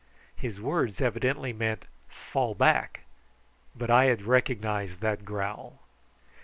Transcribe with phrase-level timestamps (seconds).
[0.35, 3.01] His words evidently meant "Fall back!"
[3.75, 5.77] but I had recognised that growl.